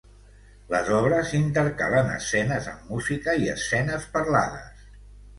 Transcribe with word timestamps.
Les 0.69 0.87
obres 0.99 1.33
intercalen 1.39 2.09
escenes 2.13 2.69
amb 2.71 2.87
música 2.93 3.35
i 3.43 3.53
escenes 3.57 4.07
parlades. 4.17 4.81